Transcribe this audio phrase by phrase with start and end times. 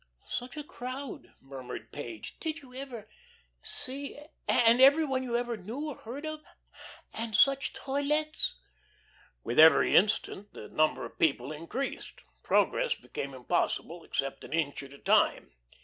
[0.25, 2.35] "Such a crowd," murmured Page.
[2.39, 3.07] "Did you ever
[3.61, 6.41] see and every one you ever knew or heard of.
[7.13, 8.55] And such toilettes!"
[9.43, 14.93] With every instant the number of people increased; progress became impossible, except an inch at
[14.93, 15.51] a time.